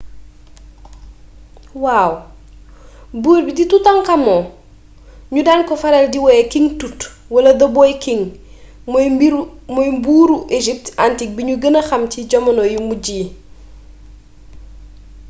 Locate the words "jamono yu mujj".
12.31-13.05